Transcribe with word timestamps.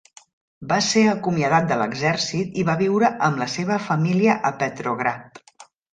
Va 0.69 0.77
ser 0.85 1.01
acomiadat 1.09 1.67
de 1.71 1.77
l'exèrcit 1.81 2.57
i 2.61 2.63
va 2.71 2.77
viure 2.81 3.11
amb 3.29 3.43
la 3.43 3.49
seva 3.57 3.77
família 3.91 4.39
a 4.51 4.53
Petrograd. 4.65 5.43